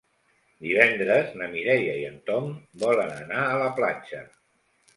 Divendres 0.67 1.29
na 1.41 1.49
Mireia 1.51 1.93
i 2.01 2.07
en 2.09 2.17
Tom 2.31 2.49
volen 2.87 3.15
anar 3.19 3.45
a 3.53 3.63
la 3.65 3.71
platja. 3.81 4.27